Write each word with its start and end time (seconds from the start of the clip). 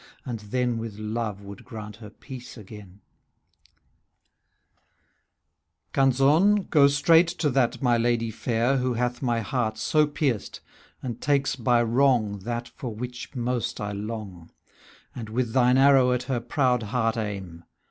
And 0.25 0.39
then 0.39 0.79
with 0.79 0.97
Love 0.97 1.41
would 1.43 1.63
grant 1.63 1.97
her 1.97 2.09
peace 2.09 2.57
again. 2.57 3.01
Canzon', 5.93 6.63
go 6.71 6.87
straight 6.87 7.27
to 7.27 7.51
that 7.51 7.83
my 7.83 7.99
Lady 7.99 8.31
fair 8.31 8.77
Who 8.77 8.95
hath 8.95 9.21
my 9.21 9.41
heart 9.41 9.77
so 9.77 10.07
pierced, 10.07 10.59
and 11.03 11.21
takes 11.21 11.55
by 11.55 11.83
wrong 11.83 12.39
That 12.39 12.67
for 12.67 12.91
which 12.95 13.35
most 13.35 13.79
I 13.79 13.91
long; 13.91 14.49
And 15.13 15.29
with 15.29 15.53
thine 15.53 15.77
arrow 15.77 16.13
at 16.13 16.23
her 16.23 16.39
proud 16.39 16.81
heart 16.81 17.15
aim. 17.15 17.63